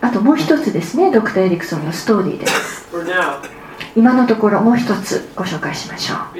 [0.00, 2.88] あともう一つですね、ドクター・エリクソンのストーリーです。
[3.94, 6.38] 今のところもう一つご紹介しましょう。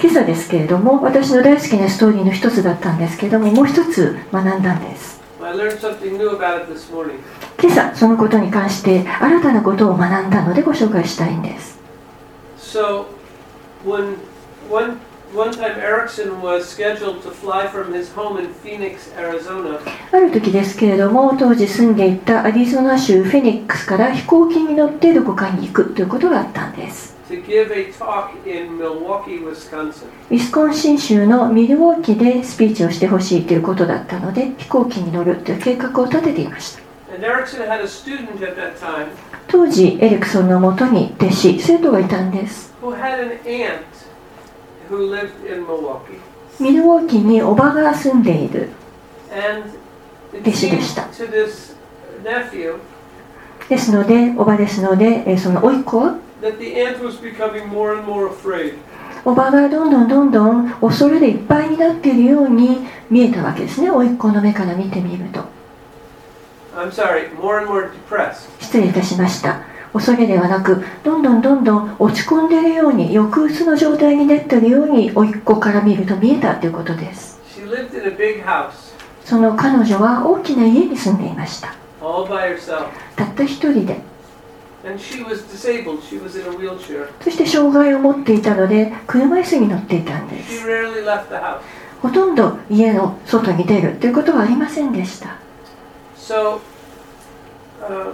[0.00, 5.20] 今朝ですけれども、私の大好きなストーリーの一つだったんですけれども、もう一つ学んだんです。
[7.60, 11.78] 今朝、そのことに関して新たなことを学んだのでご紹介したいんです。
[20.12, 27.16] ある時ですけれども当時住んでいたアリゾナ州フェニックスから飛行機に乗ってどこかに行くということがあったんです。
[30.30, 36.82] ウィスコンシン州のミルウォーキでスピーチをしてほしいということだったので飛行機に乗るという計画を立てていました。
[39.48, 42.72] 当時エリクソンのもとに弟子生徒がいたんです。
[46.60, 48.68] ミルウォーキーにおばが住んでいる
[50.40, 51.06] 弟子でした。
[53.68, 55.98] ですので、おばですので、そのおいっ子
[59.24, 65.40] おばがどんどんどんどん恐れでいっぱいになっているように見えたわけですね、おいっ子の目から見てみると。
[68.60, 69.73] 失礼いたしました。
[69.94, 77.40] 恐れではなくどんどんどんどん落ち込んでいるように抑うつの状態になっているように甥っ子から見ると見えたということです。
[79.24, 81.72] その彼女は大きな家に住んでいました.
[83.16, 84.00] たった一人で.
[87.22, 90.66] そして障害を持っていたので車椅子に乗っていたんです.
[92.02, 95.36] ほとんど家の外に出るということはありませんでした。
[96.18, 96.58] So
[97.88, 98.12] um,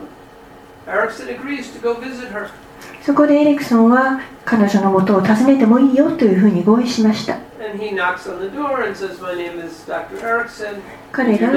[3.02, 7.38] そこでエリクソンは彼女の元を訪ねてもいいよというふうに合意しました.
[11.12, 11.52] 彼が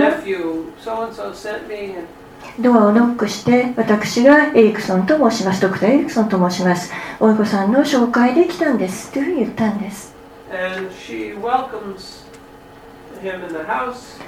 [2.60, 5.62] ドアをノックして私がエリクソンと申します。
[5.62, 6.92] ドクターエリクソンと申します。
[7.20, 9.12] おい子さんの紹介で来たんです。
[9.12, 10.14] というふうに言ったんです.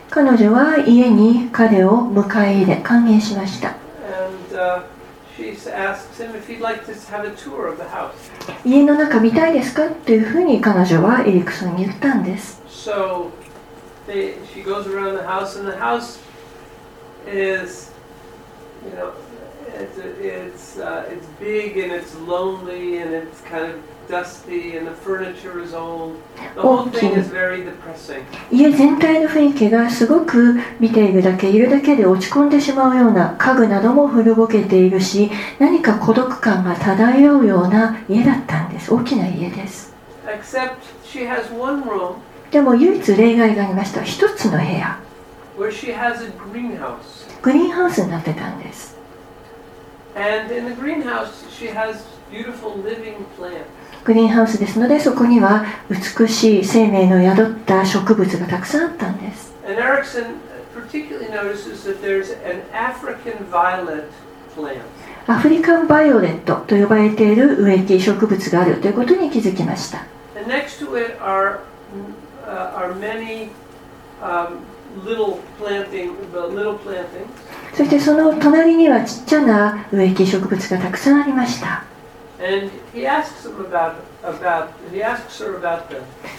[0.10, 3.74] 彼女は家に彼を迎え入れ歓迎しました
[4.55, 4.83] uh,
[5.37, 8.13] she s- asks him if he'd like to have a tour of the house.
[8.65, 13.31] 家の中見たいですかというふうに彼女はエリクソンに言ったんです So
[14.07, 16.19] they, she goes around the house, and the house
[17.27, 17.91] is,
[18.85, 19.13] you know,
[19.75, 23.81] it's it's uh, it's big and it's lonely and it's kind of
[28.52, 38.94] 家全体の雰囲気がすごく見ているだけいるだけで落ち込んでしまうような家具なども古ぼけているし何か孤独感が漂うような家だったんです。
[38.94, 39.94] 大きな家です。
[42.52, 44.02] でも唯一例外がありました。
[44.02, 45.00] 1つの部屋。
[47.42, 48.98] グリーンハウスになってたんです。
[54.06, 59.52] グリーンハウスですのでそこには美しい生命の宿った植物がたくさんあったんです。
[65.28, 70.06] アフリカンバイオレットと呼ばれている植木植物があるということに気づきました。
[77.74, 81.84] そしてその隣にはちっちゃな植木植物がたくさんありました。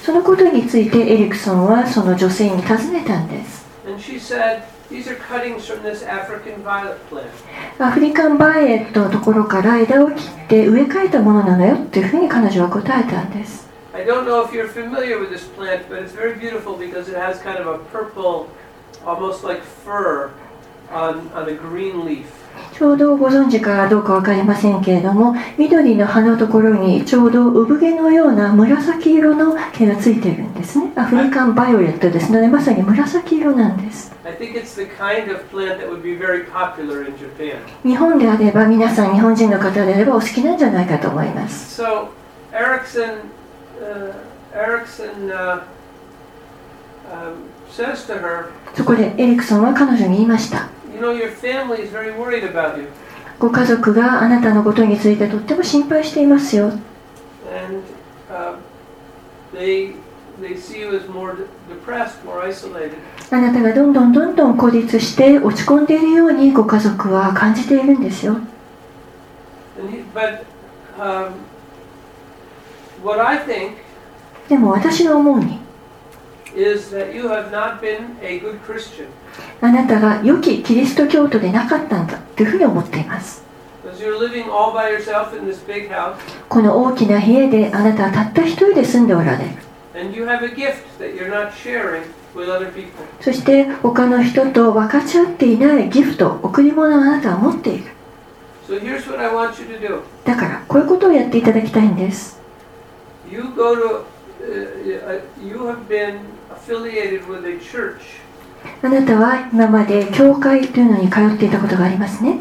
[0.02, 3.66] そのことについてエリクソンはその女性に尋ねたんです。
[7.78, 13.66] アフリカンバイエットのところから枝を切って植え替えたものなのよっていうふうに彼女は答えたんです。
[20.92, 22.24] On, on a green leaf.
[22.72, 34.12] ちょうどご存知かどうか分かりませんけれども緑の葉のところにちょうど産毛のような紫色の毛がついているんですねアフリカンバイオレットですのでまさに紫色なんです.
[37.82, 42.08] 日本であれば皆さん日本人の方であればお好きなんじゃないかと思います So
[42.52, 43.20] Erickson,
[43.80, 44.12] uh,
[44.54, 45.66] Erickson uh, um, says to her,
[48.74, 50.68] そこでエリクソンは彼女に言いました。
[53.38, 56.72] ご家族があなたのことについてとっても心配していますよ。
[63.30, 68.36] あなたがどんどんどんどん孤立して落ち込んでいるようにご家族は感じているんですよ。
[74.48, 75.65] でも私の思うに。
[79.60, 83.44] あなたが良きキリスト教徒でなかったんだというふうに思っています。
[86.48, 89.44] この大きな部屋であなたはたった一人で住んでおられ
[93.20, 97.84] そして他の人と分かち合っていないギフト贈り物をあなたは持っている。
[100.24, 102.40] だからこういうことをやっていただきたいんです。
[103.30, 104.15] You go to
[108.82, 112.40] あなたは今まで教会というのに通っていたことがありますね。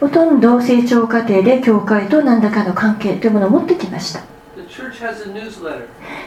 [0.00, 4.20] ほとんど成長過程で教会と何らかの関係というものを持ってきました。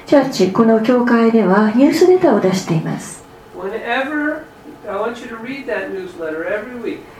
[0.05, 3.23] チャーチ、この教会ではニュースレタを出しています。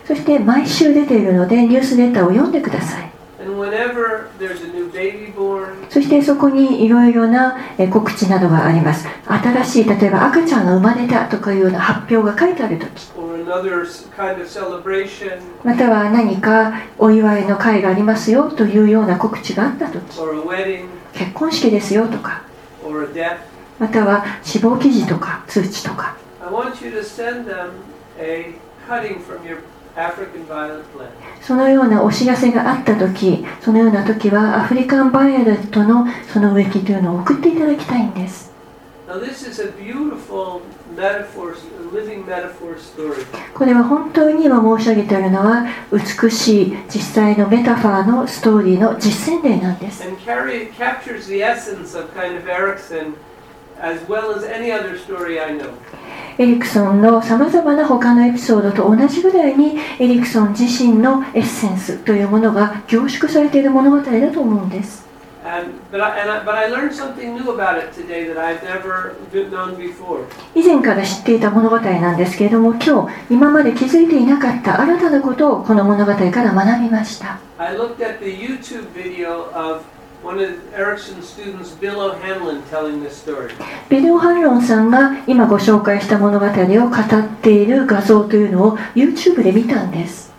[0.05, 3.20] そして毎週出ているのでニュースレタを読んでください。
[5.89, 7.57] そしてそこにいろいろな
[7.91, 9.07] 告知などがあります。
[9.27, 13.11] 新しい、例えば赤ちゃんが生まれたとかいうような発表が書いてあるとき、
[15.63, 20.17] または何かお祝いの会がありますよというような告知があったとき、
[21.13, 22.43] 結婚式ですよとか、
[23.79, 26.15] または死亡記事とか通知とか。
[31.41, 38.51] そのようなお知らせがあった時そのような時はアフリカンバイオレットのその植木というのを送っていただきたいんです.
[43.53, 50.03] これは本当に今申し上げているのは美しい実際のメタファーのストーリーの実践例なんです
[56.37, 65.11] エリクソンのさまざまな他のエピソードと同じぐらいにエリクソン自身のエッセンスというものが凝縮されている物語だと思うんです。
[70.53, 77.39] 以前から知っていた物語なんですけれども今日今まで気づいていなかった新たなことをこの物語から学びました。
[83.89, 90.31] ビデオ・ハンロンさんが今ご紹介した物語を語っている画像というのを YouTube で見たんです。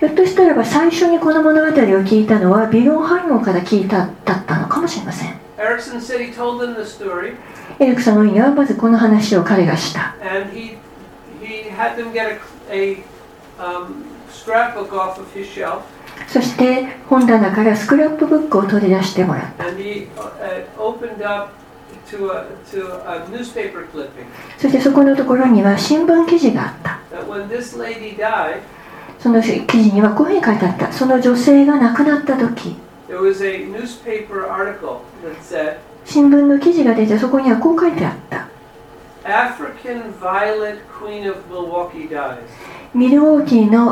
[0.00, 5.28] ひょっとしたらば最初にこの物語を聞いたのはビデオ・ハンロンから聞いただったのかもしれません。
[7.78, 10.16] エリックさんの意味はまずこの話を彼がした。
[10.20, 10.78] And he,
[11.40, 12.40] he had them get
[12.70, 13.04] a, a,
[13.60, 14.02] um,
[16.28, 19.64] そして本棚からスクラップブックを取り出してもらった。
[19.64, 19.72] Uh,
[22.06, 23.22] to a to a
[24.58, 27.00] そしてそこのところには新聞記事があった。
[28.16, 28.60] Died,
[29.18, 30.92] その記事にはこういうふうに書いてあった。
[30.92, 32.76] その女性が亡くなった時。
[35.42, 35.76] said.
[36.04, 38.41] 新聞の記事が出てそこにはこう書いてあった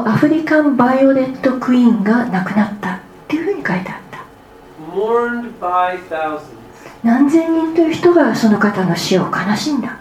[0.09, 4.19] アフリカン・バイオレット・クイーンが亡くなったっていうふうに書いてあった。
[7.05, 9.99] 何千人という人がその方の死を悲しんだ。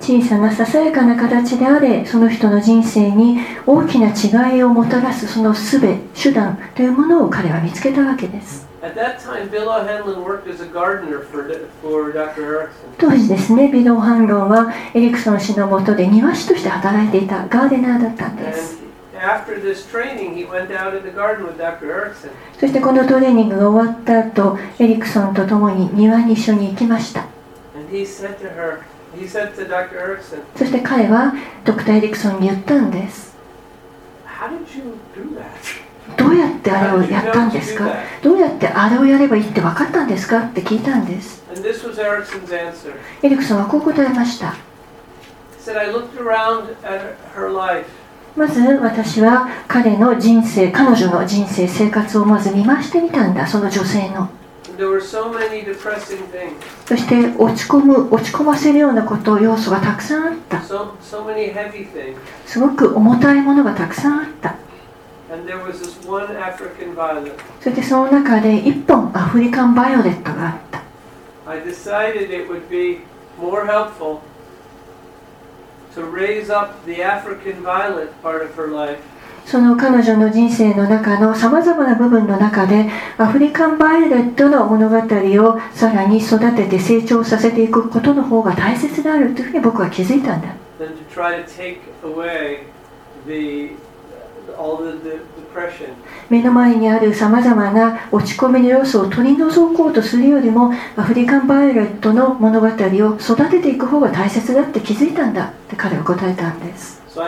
[0.00, 5.80] 小さなささやかな形であれその人の人生に大きな違いをもたらすその術
[6.14, 8.66] 手段というものを彼は見つけたわけです.
[12.98, 18.85] 当時ですねビド・ハンロンはエリクソン氏のもとで庭師として働いていたガーデナーだったんです
[22.60, 27.24] そしてこのトレーニングが終わった後エリクソンと共に庭に一緒に行きました。
[30.56, 31.32] そして彼は
[31.64, 33.34] ドクターエリクソンに言ったんです。
[36.16, 37.84] どうやってあれをやったんですか？
[38.22, 40.40] どうやってあれをやればいいって分かったんですか？
[40.46, 41.42] って聞いたんです。
[43.22, 44.54] エリクソンはこう答えました。
[48.36, 54.28] まず私は彼の人生彼女の人生生活をまず見回してみたんだその女性の。
[56.84, 60.60] そして落ち込む落ち込ませるようなこと要素がたくさんあった。
[62.44, 64.54] すごく重たいものがたくさんあった。
[67.62, 70.82] そしてその中で1本アフリカンバイオレットがあった。
[79.46, 90.48] その彼女の人生の中のさまざまな部分の中でアフリカンバイオレットの物語をさらに育てて成長させていくことの方が大切であるというふうに僕は気づいたんだ
[96.28, 102.70] 目の前にあるさまざまな落ち込みの要素を取り除こうとするよりもアフリカン・バイオレットの物語を
[103.20, 107.22] 育てていく方が大切だって気づいたんだって彼は答えたんです So.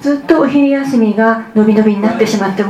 [0.00, 2.64] ずっとお昼休みが伸び伸びになってしまって